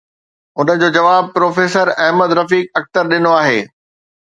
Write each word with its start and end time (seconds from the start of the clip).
ان 0.59 0.67
جو 0.81 0.87
جواب 0.95 1.23
پروفيسر 1.35 1.87
احمد 2.05 2.31
رفيق 2.39 2.65
اختر 2.81 3.03
ڏنو 3.13 3.37
آهي. 3.45 3.61